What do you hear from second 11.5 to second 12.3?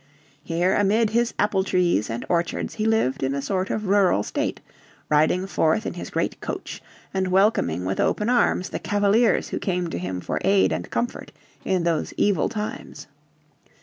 in those